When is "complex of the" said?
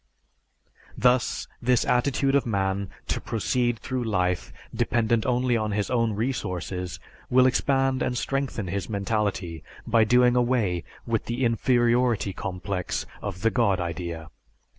12.33-13.51